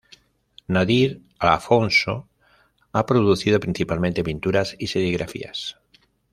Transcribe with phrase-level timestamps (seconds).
[0.65, 2.27] Nadir Afonso
[2.91, 5.75] ha producido, principalmente pinturas y serigrafías.